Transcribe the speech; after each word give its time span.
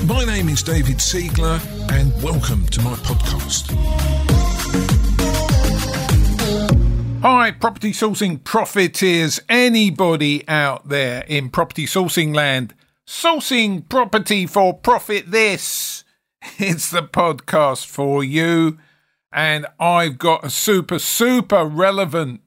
My 0.00 0.24
name 0.24 0.48
is 0.48 0.62
David 0.64 0.96
Siegler, 0.96 1.60
and 1.92 2.12
welcome 2.22 2.66
to 2.66 2.80
my 2.80 2.94
podcast. 2.94 3.70
Hi, 7.20 7.52
property 7.52 7.92
sourcing 7.92 8.42
profiteers. 8.42 9.38
Anybody 9.48 10.48
out 10.48 10.88
there 10.88 11.24
in 11.28 11.50
property 11.50 11.86
sourcing 11.86 12.34
land 12.34 12.74
sourcing 13.06 13.88
property 13.88 14.46
for 14.46 14.74
profit? 14.74 15.30
This 15.30 16.04
it's 16.58 16.90
the 16.90 17.02
podcast 17.02 17.86
for 17.86 18.24
you, 18.24 18.78
and 19.30 19.66
I've 19.78 20.18
got 20.18 20.44
a 20.44 20.50
super, 20.50 20.98
super 20.98 21.64
relevant 21.64 22.40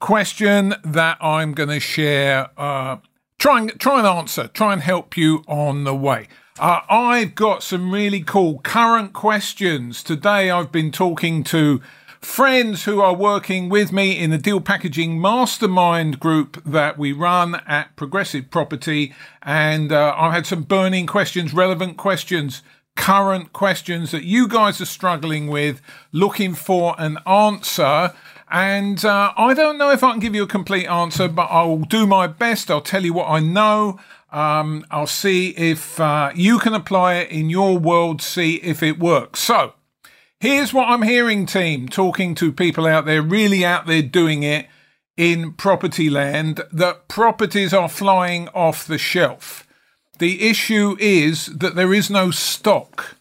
question 0.00 0.74
that 0.84 1.16
I'm 1.20 1.54
going 1.54 1.70
to 1.70 1.80
share. 1.80 2.50
Uh, 2.56 2.98
try 3.38 3.62
and 3.62 3.80
try 3.80 3.98
and 3.98 4.06
answer. 4.06 4.46
Try 4.48 4.74
and 4.74 4.82
help 4.82 5.16
you 5.16 5.42
on 5.48 5.82
the 5.82 5.94
way. 5.94 6.28
Uh, 6.56 6.82
I've 6.88 7.34
got 7.34 7.64
some 7.64 7.90
really 7.90 8.20
cool 8.20 8.60
current 8.60 9.12
questions. 9.12 10.04
Today 10.04 10.52
I've 10.52 10.70
been 10.70 10.92
talking 10.92 11.42
to 11.44 11.82
friends 12.20 12.84
who 12.84 13.00
are 13.00 13.12
working 13.12 13.68
with 13.68 13.90
me 13.90 14.16
in 14.16 14.30
the 14.30 14.38
deal 14.38 14.60
packaging 14.60 15.20
mastermind 15.20 16.20
group 16.20 16.62
that 16.64 16.96
we 16.96 17.10
run 17.10 17.56
at 17.66 17.96
Progressive 17.96 18.52
Property. 18.52 19.12
And 19.42 19.90
uh, 19.90 20.14
I've 20.16 20.32
had 20.32 20.46
some 20.46 20.62
burning 20.62 21.08
questions, 21.08 21.52
relevant 21.52 21.96
questions, 21.96 22.62
current 22.94 23.52
questions 23.52 24.12
that 24.12 24.22
you 24.22 24.46
guys 24.46 24.80
are 24.80 24.86
struggling 24.86 25.48
with, 25.48 25.82
looking 26.12 26.54
for 26.54 26.94
an 26.98 27.18
answer. 27.26 28.12
And 28.54 29.04
uh, 29.04 29.32
I 29.36 29.52
don't 29.52 29.78
know 29.78 29.90
if 29.90 30.04
I 30.04 30.12
can 30.12 30.20
give 30.20 30.36
you 30.36 30.44
a 30.44 30.46
complete 30.46 30.86
answer, 30.86 31.26
but 31.26 31.48
I'll 31.50 31.78
do 31.78 32.06
my 32.06 32.28
best. 32.28 32.70
I'll 32.70 32.80
tell 32.80 33.04
you 33.04 33.12
what 33.12 33.28
I 33.28 33.40
know. 33.40 33.98
Um, 34.30 34.86
I'll 34.92 35.08
see 35.08 35.48
if 35.56 35.98
uh, 35.98 36.30
you 36.36 36.60
can 36.60 36.72
apply 36.72 37.14
it 37.14 37.32
in 37.32 37.50
your 37.50 37.76
world, 37.76 38.22
see 38.22 38.60
if 38.62 38.80
it 38.80 39.00
works. 39.00 39.40
So, 39.40 39.72
here's 40.38 40.72
what 40.72 40.88
I'm 40.88 41.02
hearing, 41.02 41.46
team, 41.46 41.88
talking 41.88 42.36
to 42.36 42.52
people 42.52 42.86
out 42.86 43.06
there, 43.06 43.22
really 43.22 43.64
out 43.64 43.88
there 43.88 44.02
doing 44.02 44.44
it 44.44 44.68
in 45.16 45.54
property 45.54 46.08
land, 46.08 46.60
that 46.70 47.08
properties 47.08 47.74
are 47.74 47.88
flying 47.88 48.46
off 48.50 48.86
the 48.86 48.98
shelf. 48.98 49.66
The 50.20 50.48
issue 50.48 50.96
is 51.00 51.46
that 51.46 51.74
there 51.74 51.92
is 51.92 52.08
no 52.08 52.30
stock. 52.30 53.16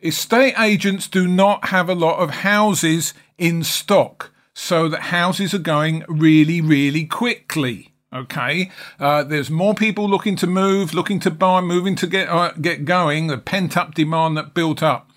Estate 0.00 0.54
agents 0.56 1.08
do 1.08 1.26
not 1.26 1.70
have 1.70 1.88
a 1.88 1.96
lot 1.96 2.20
of 2.20 2.30
houses 2.30 3.12
in 3.38 3.64
stock, 3.64 4.30
so 4.58 4.88
that 4.88 5.02
houses 5.02 5.54
are 5.54 5.58
going 5.58 6.04
really, 6.08 6.60
really 6.60 7.04
quickly. 7.04 7.94
Okay, 8.12 8.72
uh, 8.98 9.22
there's 9.22 9.50
more 9.50 9.74
people 9.74 10.08
looking 10.08 10.34
to 10.36 10.46
move, 10.46 10.94
looking 10.94 11.20
to 11.20 11.30
buy, 11.30 11.60
moving 11.60 11.94
to 11.94 12.06
get 12.06 12.28
uh, 12.28 12.52
get 12.60 12.84
going. 12.84 13.28
The 13.28 13.38
pent 13.38 13.76
up 13.76 13.94
demand 13.94 14.36
that 14.36 14.54
built 14.54 14.82
up 14.82 15.10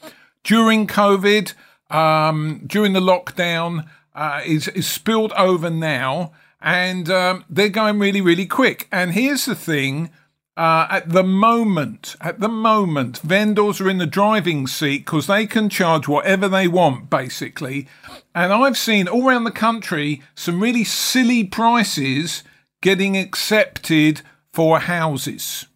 during 0.44 0.86
COVID, 0.86 1.54
um, 1.90 2.62
during 2.68 2.94
the 2.94 3.00
lockdown, 3.00 3.88
uh, 4.14 4.42
is 4.46 4.68
is 4.70 4.88
spilled 4.88 5.32
over 5.34 5.70
now, 5.70 6.34
and 6.62 7.10
um, 7.10 7.46
they're 7.50 7.70
going 7.70 7.98
really, 7.98 8.22
really 8.22 8.46
quick. 8.46 8.88
And 8.92 9.14
here's 9.14 9.46
the 9.46 9.56
thing: 9.56 10.12
uh, 10.58 10.88
at 10.90 11.10
the 11.10 11.24
moment, 11.24 12.16
at 12.20 12.40
the 12.40 12.50
moment, 12.50 13.20
vendors 13.20 13.80
are 13.80 13.90
in 13.90 14.00
the 14.00 14.06
driving 14.06 14.68
seat 14.68 15.06
because 15.06 15.28
they 15.28 15.48
can 15.48 15.70
charge 15.70 16.08
whatever 16.08 16.50
they 16.50 16.68
want, 16.68 17.10
basically. 17.10 17.88
And 18.36 18.52
I've 18.52 18.78
seen 18.78 19.08
all 19.08 19.28
around 19.28 19.46
the 19.46 19.52
country 19.52 20.22
some 20.36 20.62
really 20.62 20.84
silly 20.84 21.46
prices 21.46 22.44
getting 22.82 23.16
accepted 23.16 24.22
for 24.52 24.80
houses. 24.80 25.68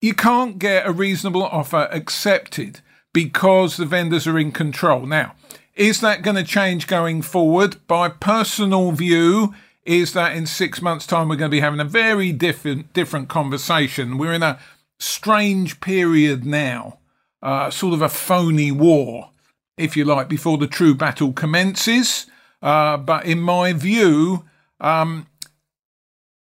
You 0.00 0.14
can't 0.14 0.58
get 0.58 0.86
a 0.86 0.92
reasonable 0.92 1.42
offer 1.42 1.88
accepted 1.90 2.80
because 3.12 3.76
the 3.76 3.86
vendors 3.86 4.26
are 4.26 4.38
in 4.38 4.52
control. 4.52 5.06
Now, 5.06 5.34
is 5.74 6.00
that 6.00 6.22
going 6.22 6.36
to 6.36 6.44
change 6.44 6.86
going 6.86 7.22
forward? 7.22 7.76
By 7.86 8.08
personal 8.08 8.92
view 8.92 9.54
is 9.84 10.12
that 10.14 10.34
in 10.34 10.46
six 10.46 10.80
months' 10.80 11.06
time 11.06 11.28
we're 11.28 11.36
going 11.36 11.50
to 11.50 11.54
be 11.54 11.60
having 11.60 11.80
a 11.80 11.84
very 11.84 12.32
different 12.32 12.92
different 12.92 13.28
conversation. 13.28 14.18
We're 14.18 14.32
in 14.32 14.42
a 14.42 14.58
strange 14.98 15.80
period 15.80 16.44
now, 16.44 16.98
uh, 17.42 17.70
sort 17.70 17.94
of 17.94 18.02
a 18.02 18.08
phony 18.08 18.72
war, 18.72 19.30
if 19.76 19.96
you 19.96 20.04
like, 20.04 20.28
before 20.28 20.58
the 20.58 20.66
true 20.66 20.94
battle 20.94 21.32
commences. 21.32 22.26
Uh, 22.62 22.96
but 22.96 23.26
in 23.26 23.40
my 23.40 23.72
view, 23.74 24.44
um, 24.80 25.26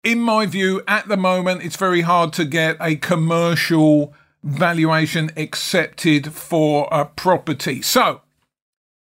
in 0.03 0.21
my 0.21 0.47
view, 0.47 0.83
at 0.89 1.07
the 1.09 1.17
moment, 1.17 1.63
it's 1.63 1.77
very 1.77 2.01
hard 2.01 2.33
to 2.33 2.45
get 2.45 2.77
a 2.81 2.97
commercial 2.97 4.15
valuation 4.43 5.31
accepted 5.37 6.33
for 6.33 6.89
a 6.91 7.05
property. 7.05 7.83
So, 7.83 8.23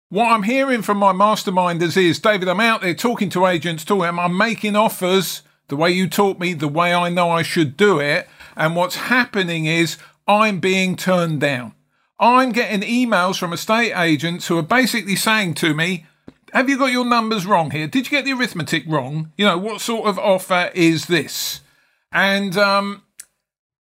what 0.08 0.32
I'm 0.32 0.44
hearing 0.44 0.82
from 0.82 0.98
my 0.98 1.12
masterminders 1.12 1.96
is, 1.96 2.18
David, 2.18 2.48
I'm 2.48 2.60
out 2.60 2.80
there 2.80 2.94
talking 2.94 3.28
to 3.30 3.46
agents, 3.46 3.84
talking, 3.84 4.18
I'm 4.18 4.36
making 4.36 4.76
offers 4.76 5.42
the 5.68 5.76
way 5.76 5.90
you 5.90 6.08
taught 6.08 6.38
me, 6.38 6.54
the 6.54 6.68
way 6.68 6.94
I 6.94 7.10
know 7.10 7.30
I 7.30 7.42
should 7.42 7.76
do 7.76 8.00
it. 8.00 8.26
And 8.56 8.74
what's 8.74 8.96
happening 8.96 9.66
is 9.66 9.98
I'm 10.26 10.60
being 10.60 10.96
turned 10.96 11.40
down. 11.40 11.74
I'm 12.18 12.52
getting 12.52 12.80
emails 12.80 13.38
from 13.38 13.52
estate 13.52 13.92
agents 13.94 14.48
who 14.48 14.58
are 14.58 14.62
basically 14.62 15.14
saying 15.14 15.54
to 15.54 15.74
me, 15.74 16.06
have 16.52 16.68
you 16.68 16.78
got 16.78 16.90
your 16.90 17.04
numbers 17.04 17.46
wrong 17.46 17.70
here? 17.70 17.86
Did 17.86 18.06
you 18.06 18.10
get 18.10 18.24
the 18.24 18.32
arithmetic 18.32 18.84
wrong? 18.86 19.32
You 19.36 19.44
know, 19.44 19.58
what 19.58 19.80
sort 19.80 20.08
of 20.08 20.18
offer 20.18 20.70
is 20.74 21.06
this? 21.06 21.60
And 22.10 22.56
um, 22.56 23.02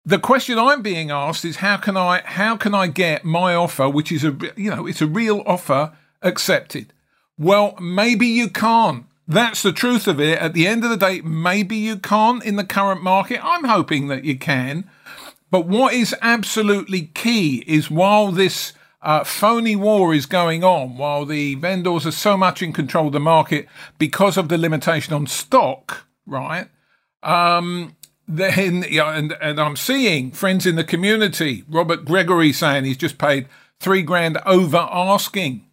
the 0.04 0.18
question 0.18 0.58
I'm 0.58 0.82
being 0.82 1.10
asked 1.10 1.44
is 1.44 1.56
how 1.56 1.78
can 1.78 1.96
I 1.96 2.20
how 2.24 2.56
can 2.56 2.74
I 2.74 2.88
get 2.88 3.24
my 3.24 3.54
offer, 3.54 3.88
which 3.88 4.12
is 4.12 4.22
a 4.22 4.36
you 4.54 4.70
know 4.70 4.86
it's 4.86 5.00
a 5.00 5.06
real 5.06 5.42
offer, 5.46 5.96
accepted? 6.22 6.92
Well, 7.38 7.74
maybe 7.80 8.26
you 8.26 8.48
can't. 8.48 9.06
That's 9.26 9.62
the 9.62 9.72
truth 9.72 10.06
of 10.06 10.20
it. 10.20 10.38
At 10.38 10.52
the 10.52 10.66
end 10.66 10.84
of 10.84 10.90
the 10.90 10.96
day, 10.96 11.20
maybe 11.22 11.76
you 11.76 11.96
can't 11.96 12.44
in 12.44 12.56
the 12.56 12.64
current 12.64 13.02
market. 13.02 13.40
I'm 13.42 13.64
hoping 13.64 14.08
that 14.08 14.24
you 14.24 14.36
can. 14.36 14.88
But 15.50 15.66
what 15.66 15.94
is 15.94 16.14
absolutely 16.22 17.10
key 17.14 17.62
is 17.66 17.90
while 17.90 18.32
this 18.32 18.72
uh, 19.02 19.24
phony 19.24 19.76
war 19.76 20.14
is 20.14 20.26
going 20.26 20.62
on 20.64 20.96
while 20.96 21.26
the 21.26 21.56
vendors 21.56 22.06
are 22.06 22.12
so 22.12 22.36
much 22.36 22.62
in 22.62 22.72
control 22.72 23.08
of 23.08 23.12
the 23.12 23.20
market 23.20 23.66
because 23.98 24.36
of 24.36 24.48
the 24.48 24.56
limitation 24.56 25.12
on 25.12 25.26
stock, 25.26 26.06
right? 26.26 26.68
Um, 27.22 27.96
then, 28.26 28.84
yeah, 28.90 29.16
and, 29.16 29.36
and 29.40 29.60
I'm 29.60 29.76
seeing 29.76 30.30
friends 30.30 30.66
in 30.66 30.76
the 30.76 30.84
community, 30.84 31.64
Robert 31.68 32.04
Gregory 32.04 32.52
saying 32.52 32.84
he's 32.84 32.96
just 32.96 33.18
paid 33.18 33.48
three 33.78 34.02
grand 34.02 34.38
over 34.46 34.88
asking 34.90 35.66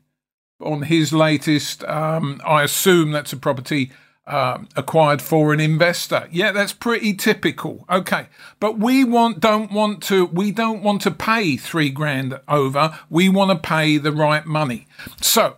on 0.59 0.84
his 0.84 1.14
latest. 1.14 1.84
Um, 1.86 2.42
I 2.46 2.64
assume 2.64 3.12
that's 3.12 3.34
a 3.34 3.38
property 3.38 3.92
uh, 4.30 4.59
acquired 4.75 5.22
for 5.22 5.53
an 5.53 5.59
investor. 5.59 6.28
Yeah, 6.31 6.52
that's 6.52 6.74
pretty 6.74 7.14
typical. 7.16 7.86
Okay, 7.90 8.28
but 8.59 8.78
we 8.78 9.03
want 9.03 9.40
don't 9.40 9.72
want 9.72 10.03
to 10.03 10.25
we 10.28 10.52
don't 10.52 10.84
want 10.84 11.02
to 11.02 11.12
pay 11.12 11.58
three 11.58 11.90
grand 11.90 12.40
over. 12.47 12.97
We 13.09 13.28
want 13.28 13.52
to 13.52 13.68
pay 13.68 13.97
the 13.97 14.12
right 14.12 14.46
money. 14.46 14.88
So. 15.22 15.58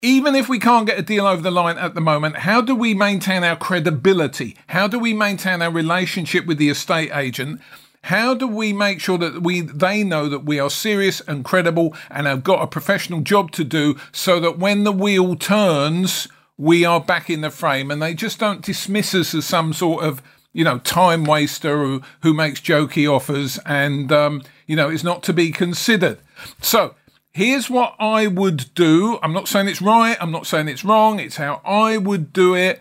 Even 0.00 0.36
if 0.36 0.48
we 0.48 0.60
can't 0.60 0.86
get 0.86 0.96
a 0.96 1.02
deal 1.02 1.26
over 1.26 1.42
the 1.42 1.50
line 1.50 1.76
at 1.76 1.96
the 1.96 2.00
moment, 2.00 2.36
how 2.36 2.60
do 2.60 2.72
we 2.72 2.94
maintain 2.94 3.42
our 3.42 3.56
credibility? 3.56 4.56
How 4.68 4.86
do 4.86 4.96
we 4.96 5.12
maintain 5.12 5.60
our 5.60 5.72
relationship 5.72 6.46
with 6.46 6.56
the 6.56 6.68
estate 6.68 7.10
agent? 7.12 7.60
How 8.02 8.34
do 8.34 8.46
we 8.46 8.72
make 8.72 9.00
sure 9.00 9.18
that 9.18 9.42
we 9.42 9.60
they 9.60 10.04
know 10.04 10.28
that 10.28 10.44
we 10.44 10.58
are 10.58 10.70
serious 10.70 11.20
and 11.22 11.44
credible 11.44 11.94
and 12.10 12.26
have 12.26 12.44
got 12.44 12.62
a 12.62 12.66
professional 12.66 13.20
job 13.20 13.50
to 13.52 13.64
do 13.64 13.96
so 14.12 14.40
that 14.40 14.58
when 14.58 14.84
the 14.84 14.92
wheel 14.92 15.36
turns, 15.36 16.28
we 16.56 16.84
are 16.84 17.00
back 17.00 17.28
in 17.28 17.40
the 17.40 17.50
frame 17.50 17.90
and 17.90 18.00
they 18.00 18.14
just 18.14 18.38
don't 18.38 18.64
dismiss 18.64 19.14
us 19.14 19.34
as 19.34 19.46
some 19.46 19.72
sort 19.72 20.04
of 20.04 20.22
you 20.52 20.64
know 20.64 20.78
time 20.78 21.24
waster 21.24 21.78
who, 21.78 22.02
who 22.22 22.32
makes 22.32 22.60
jokey 22.60 23.10
offers 23.10 23.58
and 23.66 24.10
um, 24.12 24.42
you 24.66 24.76
know 24.76 24.88
is 24.88 25.04
not 25.04 25.22
to 25.24 25.32
be 25.32 25.50
considered. 25.50 26.18
So 26.62 26.94
here's 27.32 27.68
what 27.68 27.94
i 27.98 28.26
would 28.26 28.72
do. 28.74 29.18
I'm 29.22 29.32
not 29.32 29.48
saying 29.48 29.68
it's 29.68 29.82
right. 29.82 30.16
I'm 30.20 30.32
not 30.32 30.46
saying 30.46 30.68
it's 30.68 30.84
wrong. 30.84 31.18
It's 31.18 31.36
how 31.36 31.60
i 31.64 31.96
would 31.96 32.32
do 32.32 32.54
it. 32.54 32.80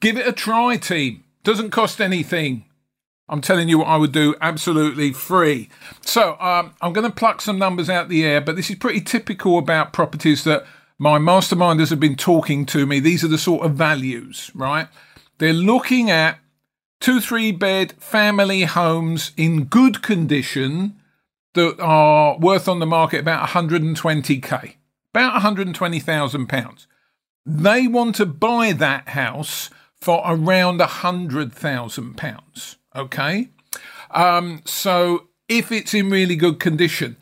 Give 0.00 0.16
it 0.16 0.26
a 0.26 0.32
try 0.32 0.76
team. 0.76 1.24
Doesn't 1.42 1.70
cost 1.70 2.00
anything 2.00 2.64
I'm 3.30 3.40
telling 3.40 3.68
you 3.68 3.78
what 3.78 3.86
I 3.86 3.96
would 3.96 4.10
do 4.10 4.34
absolutely 4.40 5.12
free. 5.12 5.68
So 6.00 6.36
um, 6.40 6.74
I'm 6.82 6.92
going 6.92 7.08
to 7.08 7.14
pluck 7.14 7.40
some 7.40 7.58
numbers 7.58 7.88
out 7.88 8.08
the 8.08 8.24
air, 8.24 8.40
but 8.40 8.56
this 8.56 8.68
is 8.70 8.76
pretty 8.76 9.00
typical 9.00 9.56
about 9.56 9.92
properties 9.92 10.42
that 10.44 10.66
my 10.98 11.16
masterminders 11.16 11.90
have 11.90 12.00
been 12.00 12.16
talking 12.16 12.66
to 12.66 12.84
me. 12.86 12.98
These 12.98 13.22
are 13.22 13.28
the 13.28 13.38
sort 13.38 13.64
of 13.64 13.74
values, 13.74 14.50
right? 14.52 14.88
They're 15.38 15.52
looking 15.52 16.10
at 16.10 16.40
two, 17.00 17.20
three 17.20 17.52
bed 17.52 17.92
family 17.92 18.62
homes 18.62 19.30
in 19.36 19.64
good 19.64 20.02
condition 20.02 21.00
that 21.54 21.80
are 21.80 22.36
worth 22.36 22.66
on 22.66 22.80
the 22.80 22.86
market 22.86 23.20
about 23.20 23.48
120k, 23.48 24.74
about 25.14 25.34
120,000 25.34 26.46
pounds. 26.48 26.88
They 27.46 27.86
want 27.86 28.16
to 28.16 28.26
buy 28.26 28.72
that 28.72 29.10
house 29.10 29.70
for 30.00 30.20
around 30.26 30.78
100,000 30.78 32.16
pounds. 32.16 32.76
Okay. 32.94 33.48
Um, 34.10 34.62
so 34.64 35.28
if 35.50 35.72
it's 35.72 35.92
in 35.92 36.08
really 36.08 36.36
good 36.36 36.60
condition. 36.60 37.16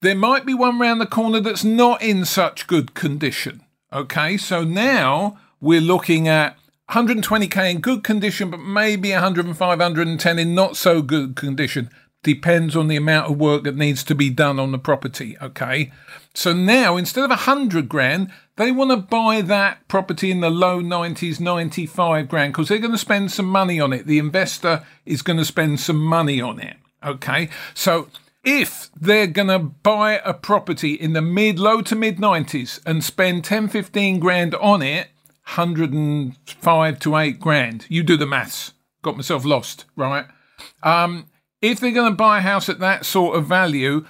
There 0.00 0.14
might 0.14 0.46
be 0.46 0.54
one 0.54 0.78
round 0.78 1.00
the 1.00 1.06
corner 1.06 1.40
that's 1.40 1.62
not 1.62 2.02
in 2.02 2.24
such 2.24 2.66
good 2.66 2.94
condition. 2.94 3.62
Okay, 3.92 4.36
so 4.36 4.64
now 4.64 5.38
we're 5.60 5.80
looking 5.80 6.26
at 6.26 6.56
120k 6.90 7.70
in 7.70 7.80
good 7.80 8.02
condition, 8.02 8.50
but 8.50 8.60
maybe 8.60 9.12
105, 9.12 9.58
110 9.58 10.38
in 10.38 10.54
not 10.54 10.76
so 10.76 11.02
good 11.02 11.36
condition. 11.36 11.90
Depends 12.26 12.74
on 12.74 12.88
the 12.88 12.96
amount 12.96 13.30
of 13.30 13.38
work 13.38 13.62
that 13.62 13.76
needs 13.76 14.02
to 14.02 14.12
be 14.12 14.30
done 14.30 14.58
on 14.58 14.72
the 14.72 14.80
property. 14.80 15.36
Okay, 15.40 15.92
so 16.34 16.52
now 16.52 16.96
instead 16.96 17.22
of 17.22 17.30
a 17.30 17.46
100 17.46 17.88
grand, 17.88 18.32
they 18.56 18.72
want 18.72 18.90
to 18.90 18.96
buy 18.96 19.42
that 19.42 19.86
property 19.86 20.32
in 20.32 20.40
the 20.40 20.50
low 20.50 20.80
90s, 20.80 21.38
95 21.38 22.28
grand, 22.28 22.52
because 22.52 22.68
they're 22.68 22.80
going 22.80 22.90
to 22.90 22.98
spend 22.98 23.30
some 23.30 23.46
money 23.46 23.78
on 23.78 23.92
it. 23.92 24.08
The 24.08 24.18
investor 24.18 24.84
is 25.04 25.22
going 25.22 25.36
to 25.36 25.44
spend 25.44 25.78
some 25.78 26.02
money 26.02 26.40
on 26.40 26.58
it. 26.58 26.78
Okay, 27.04 27.48
so 27.74 28.08
if 28.42 28.90
they're 29.00 29.28
going 29.28 29.46
to 29.46 29.60
buy 29.60 30.20
a 30.24 30.34
property 30.34 30.94
in 30.94 31.12
the 31.12 31.22
mid, 31.22 31.60
low 31.60 31.80
to 31.82 31.94
mid 31.94 32.16
90s 32.16 32.80
and 32.84 33.04
spend 33.04 33.44
10, 33.44 33.68
15 33.68 34.18
grand 34.18 34.52
on 34.56 34.82
it, 34.82 35.10
105 35.44 36.98
to 36.98 37.16
8 37.16 37.38
grand. 37.38 37.86
You 37.88 38.02
do 38.02 38.16
the 38.16 38.26
maths. 38.26 38.72
Got 39.02 39.14
myself 39.14 39.44
lost, 39.44 39.84
right? 39.94 40.26
Um, 40.82 41.26
if 41.62 41.80
they're 41.80 41.90
going 41.90 42.12
to 42.12 42.16
buy 42.16 42.38
a 42.38 42.42
house 42.42 42.68
at 42.68 42.80
that 42.80 43.04
sort 43.04 43.36
of 43.36 43.46
value, 43.46 44.06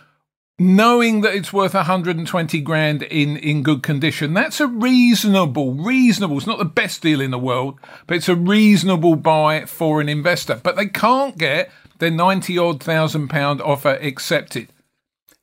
knowing 0.58 1.20
that 1.20 1.34
it's 1.34 1.52
worth 1.52 1.75
120 1.75 2.60
grand 2.60 3.02
in, 3.04 3.37
in 3.37 3.62
good 3.62 3.82
condition, 3.82 4.34
that's 4.34 4.60
a 4.60 4.66
reasonable, 4.66 5.75
reasonable, 5.75 6.38
it's 6.38 6.46
not 6.46 6.58
the 6.58 6.64
best 6.64 7.02
deal 7.02 7.20
in 7.20 7.31
the 7.31 7.38
world, 7.38 7.78
but 8.06 8.16
it's 8.16 8.28
a 8.28 8.37
reasonable 8.37 9.16
buy 9.16 9.64
for 9.66 10.00
an 10.00 10.08
investor. 10.08 10.60
But 10.62 10.76
they 10.76 10.87
can't 10.87 11.37
get 11.37 11.70
their 11.98 12.10
90 12.10 12.58
odd 12.58 12.82
thousand 12.82 13.28
pound 13.28 13.60
offer 13.60 13.98
accepted. 14.00 14.69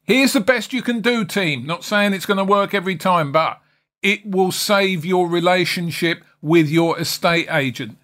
Here's 0.03 0.33
the 0.33 0.41
best 0.41 0.73
you 0.73 0.81
can 0.81 0.99
do, 0.99 1.23
team. 1.23 1.65
Not 1.65 1.83
saying 1.83 2.13
it's 2.13 2.25
going 2.25 2.37
to 2.37 2.43
work 2.43 2.73
every 2.73 2.97
time, 2.97 3.31
but 3.31 3.61
it 4.01 4.25
will 4.25 4.51
save 4.51 5.05
your 5.05 5.29
relationship 5.29 6.23
with 6.41 6.69
your 6.69 6.99
estate 6.99 7.47
agent. 7.49 7.97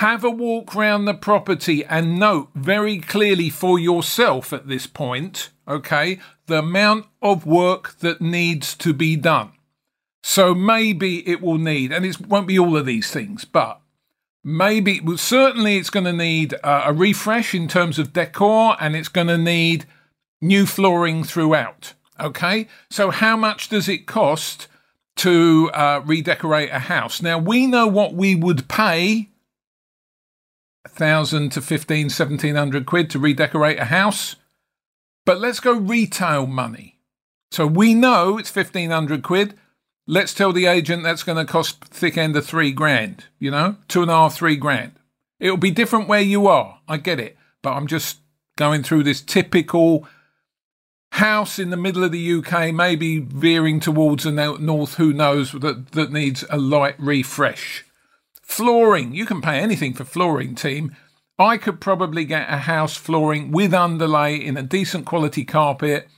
Have 0.00 0.24
a 0.24 0.30
walk 0.30 0.74
round 0.74 1.06
the 1.06 1.12
property 1.12 1.84
and 1.84 2.18
note 2.18 2.48
very 2.54 3.00
clearly 3.00 3.50
for 3.50 3.78
yourself 3.78 4.50
at 4.50 4.66
this 4.66 4.86
point, 4.86 5.50
okay, 5.68 6.18
the 6.46 6.60
amount 6.60 7.04
of 7.20 7.44
work 7.44 7.98
that 7.98 8.22
needs 8.22 8.74
to 8.76 8.94
be 8.94 9.14
done. 9.14 9.52
So 10.22 10.54
maybe 10.54 11.28
it 11.28 11.42
will 11.42 11.58
need, 11.58 11.92
and 11.92 12.06
it 12.06 12.18
won't 12.18 12.46
be 12.46 12.58
all 12.58 12.78
of 12.78 12.86
these 12.86 13.10
things, 13.10 13.44
but 13.44 13.82
maybe, 14.42 15.00
well, 15.00 15.18
certainly 15.18 15.76
it's 15.76 15.90
going 15.90 16.06
to 16.06 16.14
need 16.14 16.54
a 16.64 16.94
refresh 16.94 17.54
in 17.54 17.68
terms 17.68 17.98
of 17.98 18.14
decor 18.14 18.78
and 18.80 18.96
it's 18.96 19.08
going 19.08 19.26
to 19.26 19.36
need 19.36 19.84
new 20.40 20.64
flooring 20.64 21.24
throughout. 21.24 21.92
Okay, 22.18 22.68
so 22.88 23.10
how 23.10 23.36
much 23.36 23.68
does 23.68 23.86
it 23.86 24.06
cost 24.06 24.66
to 25.16 25.70
uh, 25.74 26.00
redecorate 26.06 26.70
a 26.70 26.78
house? 26.78 27.20
Now 27.20 27.36
we 27.36 27.66
know 27.66 27.86
what 27.86 28.14
we 28.14 28.34
would 28.34 28.66
pay 28.66 29.26
a 30.84 30.88
thousand 30.88 31.50
to 31.52 31.60
fifteen, 31.60 32.10
seventeen 32.10 32.54
hundred 32.54 32.86
quid 32.86 33.10
to 33.10 33.18
redecorate 33.18 33.78
a 33.78 33.86
house, 33.86 34.36
but 35.24 35.40
let's 35.40 35.60
go 35.60 35.72
retail 35.72 36.46
money. 36.46 36.98
So 37.50 37.66
we 37.66 37.94
know 37.94 38.38
it's 38.38 38.50
fifteen 38.50 38.90
hundred 38.90 39.22
quid. 39.22 39.54
Let's 40.06 40.34
tell 40.34 40.52
the 40.52 40.66
agent 40.66 41.02
that's 41.02 41.22
going 41.22 41.38
to 41.38 41.50
cost 41.50 41.84
thick 41.84 42.18
end 42.18 42.34
of 42.34 42.44
three 42.44 42.72
grand, 42.72 43.26
you 43.38 43.50
know, 43.50 43.76
two 43.86 44.02
and 44.02 44.10
a 44.10 44.14
half, 44.14 44.34
three 44.34 44.56
grand. 44.56 44.92
It'll 45.38 45.56
be 45.56 45.70
different 45.70 46.08
where 46.08 46.20
you 46.20 46.46
are. 46.48 46.80
I 46.88 46.96
get 46.96 47.20
it. 47.20 47.36
But 47.62 47.72
I'm 47.72 47.86
just 47.86 48.18
going 48.56 48.82
through 48.82 49.04
this 49.04 49.20
typical 49.20 50.06
house 51.12 51.58
in 51.58 51.70
the 51.70 51.76
middle 51.76 52.04
of 52.04 52.12
the 52.12 52.34
UK, 52.34 52.72
maybe 52.74 53.18
veering 53.18 53.80
towards 53.80 54.24
the 54.24 54.32
north, 54.32 54.94
who 54.94 55.12
knows, 55.12 55.52
that, 55.52 55.92
that 55.92 56.12
needs 56.12 56.44
a 56.50 56.58
light 56.58 56.94
refresh. 56.98 57.84
Flooring, 58.50 59.14
you 59.14 59.26
can 59.26 59.40
pay 59.40 59.60
anything 59.60 59.94
for 59.94 60.04
flooring, 60.04 60.56
team. 60.56 60.96
I 61.38 61.56
could 61.56 61.80
probably 61.80 62.24
get 62.24 62.52
a 62.52 62.56
house 62.56 62.96
flooring 62.96 63.52
with 63.52 63.72
underlay 63.72 64.34
in 64.34 64.56
a 64.56 64.62
decent 64.64 65.06
quality 65.06 65.44
carpet, 65.44 66.08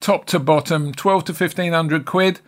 top 0.00 0.24
to 0.28 0.38
bottom, 0.38 0.92
12 0.92 1.24
to 1.26 1.32
1500 1.32 2.06
quid. 2.06 2.40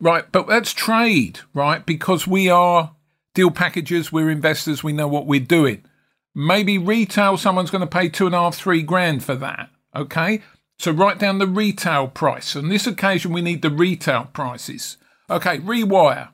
Right, 0.00 0.30
but 0.30 0.46
let's 0.46 0.72
trade, 0.72 1.40
right? 1.52 1.84
Because 1.84 2.28
we 2.28 2.48
are 2.48 2.94
deal 3.34 3.50
packages, 3.50 4.12
we're 4.12 4.30
investors, 4.30 4.84
we 4.84 4.92
know 4.92 5.08
what 5.08 5.26
we're 5.26 5.40
doing. 5.40 5.84
Maybe 6.32 6.78
retail, 6.78 7.36
someone's 7.36 7.70
going 7.70 7.80
to 7.80 7.86
pay 7.88 8.08
two 8.08 8.26
and 8.26 8.34
a 8.34 8.38
half, 8.38 8.54
three 8.54 8.82
grand 8.82 9.24
for 9.24 9.34
that. 9.34 9.70
Okay, 9.94 10.40
so 10.78 10.92
write 10.92 11.18
down 11.18 11.38
the 11.38 11.48
retail 11.48 12.06
price. 12.06 12.54
On 12.54 12.68
this 12.68 12.86
occasion, 12.86 13.32
we 13.32 13.42
need 13.42 13.60
the 13.60 13.70
retail 13.70 14.30
prices. 14.32 14.98
Okay, 15.28 15.58
rewire. 15.58 16.28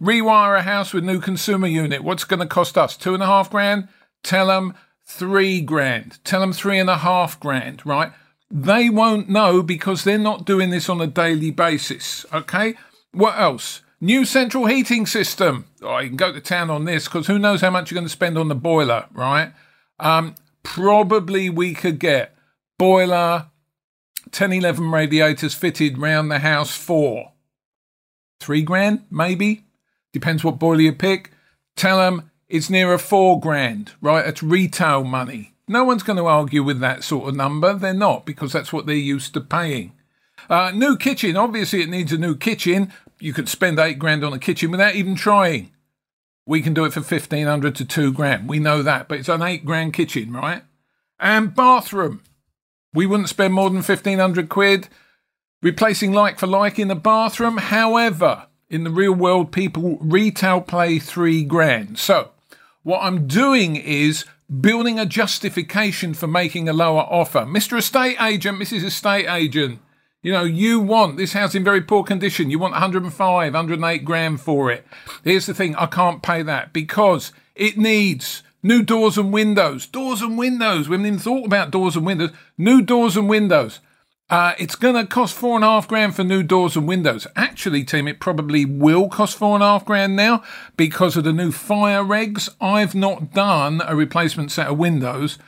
Rewire 0.00 0.58
a 0.58 0.62
house 0.62 0.92
with 0.92 1.04
new 1.04 1.20
consumer 1.20 1.66
unit. 1.66 2.02
What's 2.02 2.24
going 2.24 2.40
to 2.40 2.46
cost 2.46 2.76
us? 2.76 2.96
Two 2.96 3.14
and 3.14 3.22
a 3.22 3.26
half 3.26 3.50
grand? 3.50 3.88
Tell 4.22 4.48
them 4.48 4.74
three 5.04 5.60
grand. 5.60 6.18
Tell 6.24 6.40
them 6.40 6.52
three 6.52 6.78
and 6.78 6.90
a 6.90 6.98
half 6.98 7.38
grand, 7.38 7.84
right? 7.86 8.12
They 8.50 8.90
won't 8.90 9.28
know 9.28 9.62
because 9.62 10.04
they're 10.04 10.18
not 10.18 10.44
doing 10.44 10.70
this 10.70 10.88
on 10.88 11.00
a 11.00 11.06
daily 11.06 11.50
basis. 11.50 12.26
Okay, 12.32 12.74
what 13.12 13.38
else? 13.38 13.82
New 14.00 14.24
central 14.24 14.66
heating 14.66 15.06
system. 15.06 15.66
Oh, 15.82 15.98
you 15.98 16.08
can 16.08 16.16
go 16.16 16.32
to 16.32 16.40
town 16.40 16.70
on 16.70 16.84
this 16.84 17.04
because 17.04 17.26
who 17.26 17.38
knows 17.38 17.60
how 17.60 17.70
much 17.70 17.90
you're 17.90 17.96
going 17.96 18.06
to 18.06 18.12
spend 18.12 18.36
on 18.36 18.48
the 18.48 18.54
boiler, 18.54 19.06
right? 19.12 19.52
Um, 19.98 20.34
probably 20.62 21.48
we 21.48 21.74
could 21.74 21.98
get 21.98 22.36
boiler, 22.78 23.46
10, 24.30 24.52
11 24.52 24.90
radiators 24.90 25.54
fitted 25.54 25.98
round 25.98 26.30
the 26.30 26.40
house 26.40 26.76
for 26.76 27.32
three 28.40 28.62
grand, 28.62 29.04
maybe. 29.10 29.64
Depends 30.14 30.42
what 30.42 30.58
boiler 30.58 30.80
you 30.80 30.92
pick. 30.94 31.32
Tell 31.76 31.98
them 31.98 32.30
it's 32.48 32.70
near 32.70 32.94
a 32.94 32.98
four 32.98 33.38
grand, 33.38 33.92
right? 34.00 34.26
It's 34.26 34.42
retail 34.42 35.04
money. 35.04 35.52
No 35.68 35.84
one's 35.84 36.02
going 36.02 36.16
to 36.16 36.26
argue 36.26 36.62
with 36.62 36.80
that 36.80 37.04
sort 37.04 37.28
of 37.28 37.36
number. 37.36 37.74
They're 37.74 37.92
not 37.92 38.24
because 38.24 38.52
that's 38.52 38.72
what 38.72 38.86
they're 38.86 38.94
used 38.94 39.34
to 39.34 39.42
paying. 39.42 39.92
Uh, 40.48 40.70
new 40.74 40.96
kitchen. 40.96 41.36
Obviously, 41.36 41.82
it 41.82 41.90
needs 41.90 42.12
a 42.12 42.18
new 42.18 42.36
kitchen 42.36 42.92
you 43.20 43.32
could 43.32 43.48
spend 43.48 43.78
eight 43.78 43.98
grand 43.98 44.24
on 44.24 44.32
a 44.32 44.38
kitchen 44.38 44.70
without 44.70 44.94
even 44.94 45.14
trying. 45.14 45.70
We 46.46 46.60
can 46.60 46.74
do 46.74 46.84
it 46.84 46.92
for 46.92 47.00
1500 47.00 47.74
to 47.76 47.84
two 47.84 48.12
grand. 48.12 48.48
We 48.48 48.58
know 48.58 48.82
that, 48.82 49.08
but 49.08 49.18
it's 49.18 49.28
an 49.28 49.42
eight 49.42 49.64
grand 49.64 49.94
kitchen, 49.94 50.32
right? 50.32 50.62
And 51.18 51.54
bathroom. 51.54 52.22
We 52.92 53.06
wouldn't 53.06 53.30
spend 53.30 53.54
more 53.54 53.70
than 53.70 53.78
1500 53.78 54.48
quid 54.48 54.88
replacing 55.62 56.12
like 56.12 56.38
for 56.38 56.46
like 56.46 56.78
in 56.78 56.88
the 56.88 56.94
bathroom. 56.94 57.56
However, 57.56 58.46
in 58.74 58.82
the 58.82 58.90
real 58.90 59.12
world, 59.12 59.52
people 59.52 59.98
retail 60.00 60.60
play 60.60 60.98
three 60.98 61.44
grand. 61.44 61.96
So, 61.96 62.32
what 62.82 63.02
I'm 63.02 63.28
doing 63.28 63.76
is 63.76 64.24
building 64.60 64.98
a 64.98 65.06
justification 65.06 66.12
for 66.12 66.26
making 66.26 66.68
a 66.68 66.72
lower 66.72 67.02
offer. 67.02 67.42
Mr. 67.42 67.78
Estate 67.78 68.20
Agent, 68.20 68.58
Mrs. 68.58 68.84
Estate 68.84 69.28
Agent, 69.28 69.78
you 70.22 70.32
know, 70.32 70.42
you 70.42 70.80
want 70.80 71.16
this 71.16 71.34
house 71.34 71.54
in 71.54 71.62
very 71.62 71.82
poor 71.82 72.02
condition. 72.02 72.50
You 72.50 72.58
want 72.58 72.72
105, 72.72 73.54
108 73.54 74.04
grand 74.04 74.40
for 74.40 74.72
it. 74.72 74.84
Here's 75.22 75.46
the 75.46 75.54
thing 75.54 75.76
I 75.76 75.86
can't 75.86 76.20
pay 76.20 76.42
that 76.42 76.72
because 76.72 77.32
it 77.54 77.78
needs 77.78 78.42
new 78.60 78.82
doors 78.82 79.16
and 79.16 79.32
windows. 79.32 79.86
Doors 79.86 80.20
and 80.20 80.36
windows. 80.36 80.88
We 80.88 80.94
haven't 80.94 81.06
even 81.06 81.18
thought 81.20 81.46
about 81.46 81.70
doors 81.70 81.94
and 81.94 82.04
windows. 82.04 82.30
New 82.58 82.82
doors 82.82 83.16
and 83.16 83.28
windows. 83.28 83.78
Uh, 84.34 84.52
it's 84.58 84.74
going 84.74 84.96
to 84.96 85.06
cost 85.06 85.32
four 85.32 85.54
and 85.54 85.64
a 85.64 85.68
half 85.68 85.86
grand 85.86 86.16
for 86.16 86.24
new 86.24 86.42
doors 86.42 86.74
and 86.74 86.88
windows. 86.88 87.24
Actually, 87.36 87.84
team, 87.84 88.08
it 88.08 88.18
probably 88.18 88.64
will 88.64 89.08
cost 89.08 89.38
four 89.38 89.54
and 89.54 89.62
a 89.62 89.66
half 89.66 89.84
grand 89.84 90.16
now 90.16 90.42
because 90.76 91.16
of 91.16 91.22
the 91.22 91.32
new 91.32 91.52
fire 91.52 92.02
regs. 92.02 92.48
I've 92.60 92.96
not 92.96 93.32
done 93.32 93.80
a 93.86 93.94
replacement 93.94 94.50
set 94.50 94.66
of 94.66 94.76
windows 94.76 95.38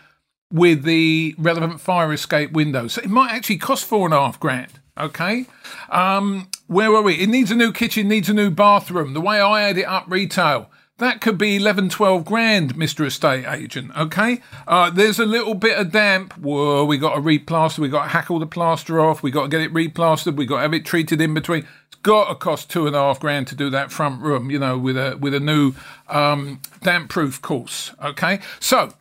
with 0.52 0.84
the 0.84 1.34
relevant 1.36 1.80
fire 1.80 2.12
escape 2.12 2.52
windows. 2.52 2.92
So 2.92 3.02
it 3.02 3.10
might 3.10 3.32
actually 3.32 3.58
cost 3.58 3.84
four 3.84 4.04
and 4.04 4.14
a 4.14 4.20
half 4.20 4.38
grand. 4.38 4.78
Okay. 4.96 5.46
Um, 5.88 6.48
where 6.68 6.94
are 6.94 7.02
we? 7.02 7.14
It 7.14 7.28
needs 7.28 7.50
a 7.50 7.56
new 7.56 7.72
kitchen, 7.72 8.06
needs 8.06 8.28
a 8.28 8.34
new 8.34 8.50
bathroom. 8.50 9.14
The 9.14 9.20
way 9.20 9.40
I 9.40 9.62
had 9.62 9.78
it 9.78 9.88
up 9.88 10.04
retail, 10.06 10.70
that 10.98 11.20
could 11.20 11.36
be 11.36 11.56
11, 11.56 11.90
12 11.90 12.24
grand, 12.24 12.74
Mr. 12.74 13.04
Estate 13.04 13.44
Agent. 13.46 13.96
Okay. 13.96 14.40
Uh, 14.66 14.88
there's 14.88 15.18
a 15.18 15.26
little 15.26 15.54
bit 15.54 15.78
of 15.78 15.92
damp. 15.92 16.32
Whoa, 16.38 16.84
we 16.84 16.96
got 16.96 17.14
to 17.14 17.20
replaster. 17.20 17.80
We 17.80 17.88
got 17.88 18.04
to 18.04 18.08
hack 18.08 18.30
all 18.30 18.38
the 18.38 18.46
plaster 18.46 18.98
off. 19.00 19.22
We 19.22 19.30
got 19.30 19.42
to 19.42 19.48
get 19.48 19.60
it 19.60 19.74
replastered. 19.74 20.36
We 20.36 20.46
got 20.46 20.56
to 20.56 20.62
have 20.62 20.74
it 20.74 20.86
treated 20.86 21.20
in 21.20 21.34
between. 21.34 21.66
It's 21.88 21.96
got 22.02 22.28
to 22.28 22.34
cost 22.34 22.70
two 22.70 22.86
and 22.86 22.96
a 22.96 22.98
half 22.98 23.20
grand 23.20 23.46
to 23.48 23.54
do 23.54 23.68
that 23.70 23.92
front 23.92 24.22
room, 24.22 24.50
you 24.50 24.58
know, 24.58 24.78
with 24.78 24.96
a, 24.96 25.18
with 25.20 25.34
a 25.34 25.40
new, 25.40 25.74
um, 26.08 26.62
damp 26.82 27.10
proof 27.10 27.42
course. 27.42 27.92
Okay. 28.02 28.40
So, 28.58 28.94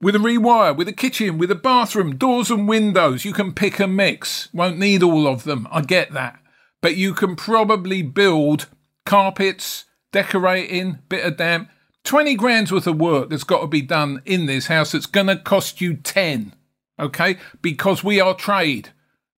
with 0.00 0.16
a 0.16 0.18
rewire, 0.18 0.74
with 0.74 0.88
a 0.88 0.92
kitchen, 0.94 1.36
with 1.36 1.50
a 1.50 1.54
bathroom, 1.54 2.16
doors 2.16 2.50
and 2.50 2.66
windows. 2.66 3.24
You 3.26 3.34
can 3.34 3.52
pick 3.52 3.78
and 3.78 3.94
mix. 3.94 4.48
Won't 4.54 4.78
need 4.78 5.02
all 5.02 5.26
of 5.26 5.44
them. 5.44 5.68
I 5.70 5.82
get 5.82 6.12
that. 6.12 6.38
But 6.80 6.96
you 6.96 7.12
can 7.12 7.36
probably 7.36 8.00
build 8.00 8.68
carpets, 9.04 9.84
decorating, 10.12 10.98
bit 11.08 11.24
of 11.24 11.36
damp. 11.36 11.70
20 12.04 12.34
grand's 12.34 12.72
worth 12.72 12.86
of 12.86 12.98
work 12.98 13.30
that's 13.30 13.44
got 13.44 13.60
to 13.60 13.66
be 13.66 13.82
done 13.82 14.22
in 14.24 14.46
this 14.46 14.68
house 14.68 14.92
that's 14.92 15.06
going 15.06 15.26
to 15.26 15.36
cost 15.36 15.80
you 15.80 15.94
10. 15.94 16.54
okay? 17.00 17.36
Because 17.62 18.04
we 18.04 18.20
are 18.20 18.34
trade, 18.34 18.90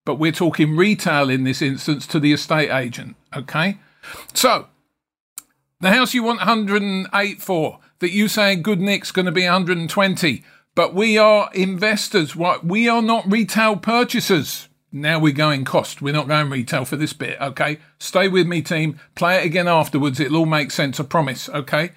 but 0.05 0.15
we're 0.15 0.31
talking 0.31 0.75
retail 0.75 1.29
in 1.29 1.43
this 1.43 1.61
instance 1.61 2.07
to 2.07 2.19
the 2.19 2.33
estate 2.33 2.71
agent, 2.71 3.15
okay? 3.35 3.77
So, 4.33 4.67
the 5.79 5.91
house 5.91 6.13
you 6.13 6.23
want 6.23 6.39
108 6.39 7.41
for, 7.41 7.79
that 7.99 8.11
you 8.11 8.27
say 8.27 8.55
good 8.55 8.81
Nick's 8.81 9.11
going 9.11 9.27
to 9.27 9.31
be 9.31 9.43
120, 9.43 10.43
but 10.73 10.93
we 10.93 11.17
are 11.17 11.49
investors. 11.53 12.35
What 12.35 12.65
we 12.65 12.87
are 12.89 13.01
not 13.01 13.31
retail 13.31 13.75
purchasers. 13.75 14.67
Now 14.91 15.19
we're 15.19 15.31
going 15.31 15.63
cost. 15.63 16.01
We're 16.01 16.13
not 16.13 16.27
going 16.27 16.49
retail 16.49 16.85
for 16.85 16.97
this 16.97 17.13
bit. 17.13 17.39
Okay, 17.39 17.79
stay 17.97 18.27
with 18.27 18.47
me, 18.47 18.61
team. 18.61 18.99
Play 19.15 19.37
it 19.37 19.45
again 19.45 19.67
afterwards. 19.67 20.19
It'll 20.19 20.37
all 20.37 20.45
make 20.45 20.71
sense. 20.71 20.99
I 20.99 21.03
promise. 21.03 21.49
Okay. 21.49 21.91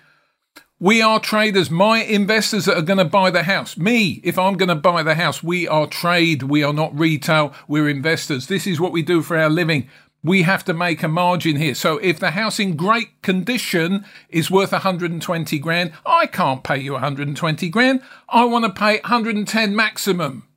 We 0.80 1.00
are 1.00 1.20
traders. 1.20 1.70
My 1.70 2.02
investors 2.02 2.66
that 2.66 2.76
are 2.76 2.82
going 2.82 2.98
to 2.98 3.04
buy 3.04 3.30
the 3.30 3.44
house. 3.44 3.78
Me, 3.78 4.20
if 4.22 4.38
I'm 4.38 4.56
going 4.56 4.68
to 4.68 4.74
buy 4.74 5.02
the 5.02 5.14
house, 5.14 5.42
we 5.42 5.66
are 5.66 5.86
trade. 5.86 6.42
We 6.42 6.62
are 6.62 6.72
not 6.72 6.98
retail. 6.98 7.54
We're 7.68 7.88
investors. 7.88 8.48
This 8.48 8.66
is 8.66 8.80
what 8.80 8.92
we 8.92 9.00
do 9.00 9.22
for 9.22 9.38
our 9.38 9.48
living 9.48 9.88
we 10.24 10.42
have 10.42 10.64
to 10.64 10.74
make 10.74 11.02
a 11.02 11.08
margin 11.08 11.56
here. 11.56 11.74
So 11.74 11.98
if 11.98 12.18
the 12.18 12.30
house 12.30 12.58
in 12.58 12.76
great 12.76 13.20
condition 13.20 14.06
is 14.30 14.50
worth 14.50 14.72
120 14.72 15.58
grand, 15.58 15.92
I 16.06 16.26
can't 16.26 16.64
pay 16.64 16.78
you 16.78 16.94
120 16.94 17.68
grand. 17.68 18.00
I 18.30 18.44
want 18.46 18.64
to 18.64 18.72
pay 18.72 19.00
110 19.00 19.76
maximum, 19.76 20.48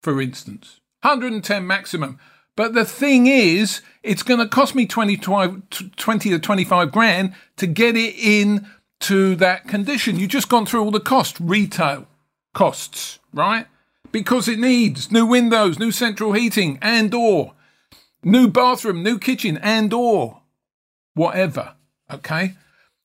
for 0.00 0.22
instance. 0.22 0.80
110 1.02 1.66
maximum. 1.66 2.18
But 2.56 2.74
the 2.74 2.84
thing 2.84 3.26
is, 3.26 3.80
it's 4.02 4.22
going 4.22 4.40
to 4.40 4.48
cost 4.48 4.74
me 4.74 4.86
20, 4.86 5.16
20 5.16 6.30
to 6.30 6.38
25 6.38 6.92
grand 6.92 7.34
to 7.56 7.66
get 7.66 7.96
it 7.96 8.14
in 8.16 8.66
to 9.00 9.34
that 9.36 9.66
condition. 9.66 10.18
You've 10.18 10.30
just 10.30 10.48
gone 10.48 10.66
through 10.66 10.82
all 10.84 10.90
the 10.90 11.00
cost, 11.00 11.38
retail 11.40 12.06
costs, 12.54 13.18
right? 13.32 13.66
Because 14.10 14.48
it 14.48 14.58
needs 14.58 15.10
new 15.10 15.26
windows, 15.26 15.78
new 15.78 15.90
central 15.90 16.32
heating 16.32 16.78
and 16.82 17.12
or 17.14 17.54
new 18.22 18.48
bathroom, 18.48 19.02
new 19.02 19.18
kitchen, 19.18 19.58
and 19.58 19.92
or 19.92 20.42
whatever. 21.14 21.74
Okay. 22.12 22.54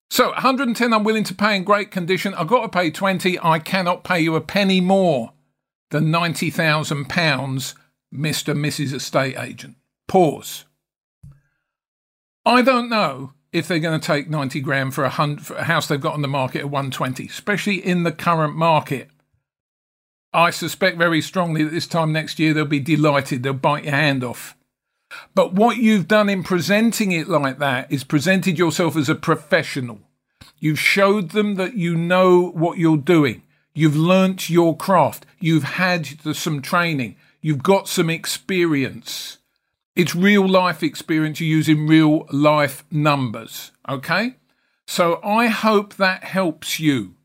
So 0.09 0.27
110 0.29 0.93
I'm 0.93 1.03
willing 1.03 1.23
to 1.25 1.33
pay 1.33 1.55
in 1.55 1.63
great 1.63 1.91
condition. 1.91 2.33
I've 2.33 2.47
got 2.47 2.61
to 2.61 2.69
pay 2.69 2.91
20. 2.91 3.39
I 3.41 3.59
cannot 3.59 4.03
pay 4.03 4.19
you 4.19 4.35
a 4.35 4.41
penny 4.41 4.81
more 4.81 5.33
than 5.89 6.11
90,000 6.11 7.07
pounds, 7.07 7.75
Mr. 8.13 8.55
Mrs. 8.55 8.93
Estate 8.93 9.37
Agent. 9.37 9.75
Pause. 10.07 10.65
I 12.45 12.61
don't 12.61 12.89
know 12.89 13.33
if 13.51 13.67
they're 13.67 13.79
going 13.79 13.99
to 13.99 14.05
take 14.05 14.29
90 14.29 14.61
grand 14.61 14.93
for 14.93 15.03
a, 15.03 15.11
for 15.37 15.55
a 15.55 15.63
house 15.63 15.87
they've 15.87 15.99
got 15.99 16.13
on 16.13 16.21
the 16.21 16.27
market 16.27 16.59
at 16.59 16.69
120, 16.69 17.25
especially 17.25 17.85
in 17.85 18.03
the 18.03 18.11
current 18.11 18.55
market. 18.55 19.09
I 20.33 20.51
suspect 20.51 20.97
very 20.97 21.21
strongly 21.21 21.63
that 21.63 21.71
this 21.71 21.87
time 21.87 22.11
next 22.11 22.39
year 22.39 22.53
they'll 22.53 22.65
be 22.65 22.79
delighted. 22.79 23.43
They'll 23.43 23.53
bite 23.53 23.85
your 23.85 23.93
hand 23.93 24.23
off. 24.23 24.55
But 25.33 25.53
what 25.53 25.77
you've 25.77 26.07
done 26.07 26.29
in 26.29 26.43
presenting 26.43 27.11
it 27.11 27.29
like 27.29 27.59
that 27.59 27.91
is 27.91 28.03
presented 28.03 28.59
yourself 28.59 28.95
as 28.95 29.09
a 29.09 29.15
professional. 29.15 29.99
You've 30.59 30.79
showed 30.79 31.31
them 31.31 31.55
that 31.55 31.75
you 31.75 31.95
know 31.95 32.49
what 32.49 32.77
you're 32.77 32.97
doing. 32.97 33.43
You've 33.73 33.95
learnt 33.95 34.49
your 34.49 34.75
craft. 34.75 35.25
You've 35.39 35.63
had 35.63 36.07
some 36.35 36.61
training. 36.61 37.15
You've 37.41 37.63
got 37.63 37.87
some 37.87 38.09
experience. 38.09 39.37
It's 39.95 40.15
real 40.15 40.47
life 40.47 40.83
experience. 40.83 41.39
You're 41.39 41.49
using 41.49 41.87
real 41.87 42.27
life 42.31 42.83
numbers. 42.91 43.71
Okay? 43.87 44.35
So 44.85 45.19
I 45.23 45.47
hope 45.47 45.95
that 45.95 46.23
helps 46.23 46.79
you 46.79 47.15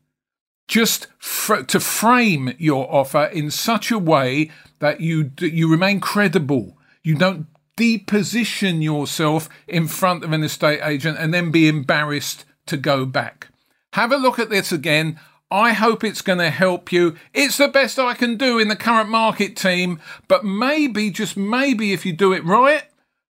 just 0.67 1.07
fr- 1.17 1.61
to 1.61 1.79
frame 1.79 2.53
your 2.57 2.91
offer 2.91 3.25
in 3.25 3.51
such 3.51 3.91
a 3.91 3.99
way 3.99 4.49
that 4.79 5.01
you, 5.01 5.31
you 5.39 5.69
remain 5.69 5.99
credible. 5.99 6.77
You 7.03 7.15
don't 7.15 7.47
deposition 7.75 8.81
yourself 8.81 9.49
in 9.67 9.87
front 9.87 10.23
of 10.23 10.31
an 10.31 10.43
estate 10.43 10.81
agent 10.83 11.17
and 11.19 11.33
then 11.33 11.51
be 11.51 11.67
embarrassed 11.67 12.45
to 12.67 12.77
go 12.77 13.05
back. 13.05 13.49
Have 13.93 14.11
a 14.11 14.17
look 14.17 14.39
at 14.39 14.49
this 14.49 14.71
again. 14.71 15.19
I 15.51 15.73
hope 15.73 16.03
it's 16.03 16.21
going 16.21 16.39
to 16.39 16.49
help 16.49 16.91
you. 16.91 17.15
It's 17.33 17.57
the 17.57 17.67
best 17.67 17.99
I 17.99 18.15
can 18.15 18.37
do 18.37 18.57
in 18.57 18.69
the 18.69 18.75
current 18.75 19.09
market 19.09 19.55
team, 19.55 19.99
but 20.27 20.43
maybe, 20.43 21.11
just 21.11 21.37
maybe, 21.37 21.93
if 21.93 22.05
you 22.05 22.13
do 22.13 22.33
it 22.33 22.43
right, 22.43 22.83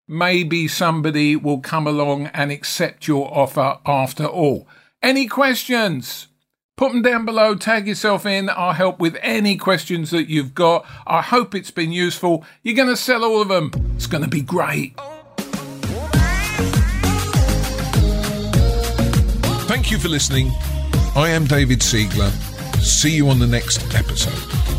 maybe 0.07 0.67
somebody 0.67 1.35
will 1.35 1.59
come 1.59 1.87
along 1.87 2.27
and 2.27 2.51
accept 2.51 3.07
your 3.07 3.35
offer 3.35 3.79
after 3.85 4.25
all. 4.25 4.67
Any 5.01 5.25
questions? 5.25 6.27
Put 6.77 6.91
them 6.93 7.01
down 7.01 7.25
below, 7.25 7.55
tag 7.55 7.87
yourself 7.87 8.25
in. 8.25 8.49
I'll 8.49 8.73
help 8.73 8.99
with 8.99 9.17
any 9.21 9.55
questions 9.55 10.09
that 10.11 10.29
you've 10.29 10.55
got. 10.55 10.85
I 11.05 11.21
hope 11.21 11.53
it's 11.53 11.71
been 11.71 11.91
useful. 11.91 12.43
You're 12.63 12.75
going 12.75 12.87
to 12.87 12.97
sell 12.97 13.23
all 13.23 13.41
of 13.41 13.47
them. 13.49 13.71
It's 13.95 14.07
going 14.07 14.23
to 14.23 14.29
be 14.29 14.41
great. 14.41 14.95
Thank 19.67 19.91
you 19.91 19.97
for 19.97 20.09
listening. 20.09 20.51
I 21.13 21.29
am 21.29 21.45
David 21.45 21.79
Siegler. 21.79 22.31
See 22.81 23.11
you 23.11 23.29
on 23.29 23.39
the 23.39 23.47
next 23.47 23.93
episode. 23.93 24.70